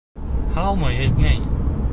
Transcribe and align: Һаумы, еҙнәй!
Һаумы, 0.55 0.91
еҙнәй! 0.95 1.41